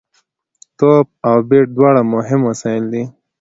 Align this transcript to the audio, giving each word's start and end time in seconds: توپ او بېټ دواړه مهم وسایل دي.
توپ 0.77 1.07
او 1.27 1.35
بېټ 1.49 1.67
دواړه 1.77 2.01
مهم 2.13 2.41
وسایل 2.49 2.83
دي. 2.93 3.03